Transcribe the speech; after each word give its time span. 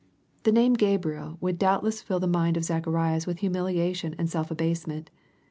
The 0.41 0.51
name" 0.51 0.73
Gabriel" 0.83 1.37
would 1.41 1.59
doubtless 1.59 2.01
fill 2.01 2.19
the 2.19 2.25
mind 2.25 2.57
ol 2.57 2.63
Zacharias 2.63 3.27
with 3.27 3.37
humiliation 3.41 4.15
and 4.17 4.27
self 4.27 4.49
abasement. 4.49 5.11